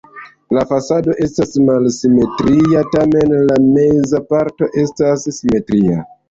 [0.57, 6.01] La fasado estas malsimetria, tamen la meza parto estas simetria.